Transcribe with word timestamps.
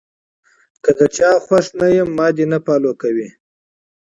کۀ 0.83 0.91
د 0.97 0.99
چا 1.15 1.29
خوښ 1.45 1.65
نۀ 1.79 1.87
يم 1.97 2.09
ما 2.17 2.27
دې 2.35 2.45
نۀ 2.51 2.59
فالو 2.65 2.91
کوي- 3.01 3.27